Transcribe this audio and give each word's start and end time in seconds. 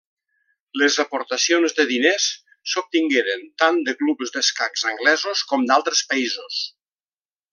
Les 0.81 0.95
aportacions 1.01 1.75
de 1.79 1.85
diners 1.91 2.25
s'obtingueren 2.71 3.45
tant 3.65 3.79
de 3.91 3.95
clubs 4.01 4.35
d'escacs 4.39 4.87
anglesos 4.93 5.45
com 5.53 5.69
d'altres 5.73 6.03
països. 6.15 6.61